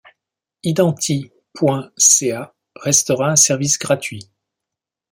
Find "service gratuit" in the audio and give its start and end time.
3.35-4.31